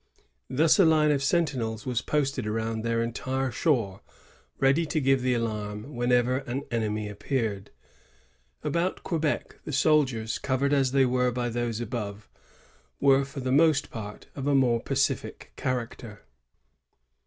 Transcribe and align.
Thus 0.49 0.79
a 0.79 0.83
line 0.83 1.11
of 1.11 1.21
sentinels 1.21 1.85
was 1.85 2.01
posted 2.01 2.47
around 2.47 2.81
their 2.81 3.03
entire 3.03 3.51
shore, 3.51 4.01
ready 4.57 4.83
to 4.87 4.99
give 4.99 5.21
the 5.21 5.35
alarm 5.35 5.93
whenever 5.93 6.37
an 6.39 6.63
enemy 6.71 7.07
appeared. 7.07 7.69
About 8.63 9.03
Quebec 9.03 9.57
the 9.63 9.71
settlements, 9.71 10.39
covered 10.39 10.73
as 10.73 10.91
they 10.91 11.05
were 11.05 11.29
by 11.31 11.49
those 11.49 11.79
above, 11.79 12.27
were 12.99 13.23
for 13.23 13.41
the 13.41 13.51
most 13.51 13.91
part 13.91 14.25
of 14.35 14.47
a 14.47 14.55
more 14.55 14.81
pacific 14.81 15.53
character. 15.55 16.23